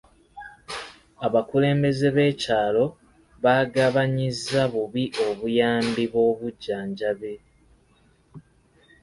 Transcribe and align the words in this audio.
Abakulembeze 1.25 2.07
b'ekyalo 2.15 2.85
baagabanyizza 3.43 4.61
bubi 4.73 5.03
obuyambi 5.27 6.03
bw'obujjanjabi. 6.11 7.33